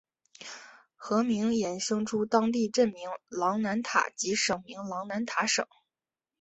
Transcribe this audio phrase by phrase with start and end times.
[0.95, 5.67] 河名衍生出当地镇名琅南塔及省名琅南塔省。